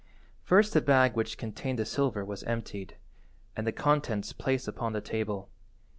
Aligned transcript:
First 0.41 0.73
the 0.73 0.81
bag 0.81 1.15
which 1.15 1.37
contained 1.37 1.77
the 1.77 1.85
silver 1.85 2.25
was 2.25 2.41
emptied, 2.45 2.97
and 3.55 3.67
the 3.67 3.71
contents 3.71 4.33
placed 4.33 4.67
upon 4.67 4.93
the 4.93 4.99
table. 4.99 5.51